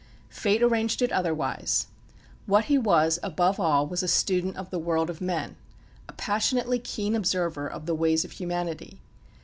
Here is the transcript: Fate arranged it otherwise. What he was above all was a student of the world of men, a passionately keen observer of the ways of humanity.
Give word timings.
Fate 0.31 0.63
arranged 0.63 1.03
it 1.03 1.11
otherwise. 1.11 1.85
What 2.47 2.65
he 2.65 2.77
was 2.79 3.19
above 3.21 3.59
all 3.59 3.85
was 3.85 4.01
a 4.01 4.07
student 4.07 4.57
of 4.57 4.71
the 4.71 4.79
world 4.79 5.11
of 5.11 5.21
men, 5.21 5.57
a 6.09 6.13
passionately 6.13 6.79
keen 6.79 7.13
observer 7.15 7.67
of 7.67 7.85
the 7.85 7.93
ways 7.93 8.25
of 8.25 8.31
humanity. 8.31 8.99